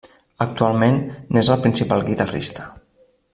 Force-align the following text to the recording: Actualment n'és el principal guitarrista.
Actualment 0.45 0.97
n'és 1.37 1.51
el 1.57 1.61
principal 1.67 2.03
guitarrista. 2.11 2.67